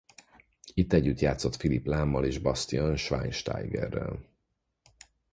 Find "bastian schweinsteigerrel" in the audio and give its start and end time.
2.39-4.19